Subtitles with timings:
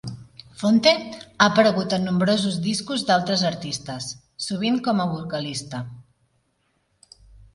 [0.59, 4.07] Phonte ha aparegut en nombrosos discos d'altres artistes,
[4.45, 5.83] sovint com a vocalista.